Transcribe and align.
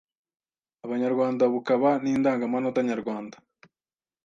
Abanyarwanda 0.85 1.43
bukaba 1.53 1.89
n’Indangamanota 2.03 2.79
nyarwanda 2.89 3.37